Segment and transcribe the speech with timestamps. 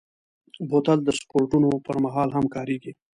[0.69, 2.91] بوتل د سپورټونو پر مهال هم کارېږي.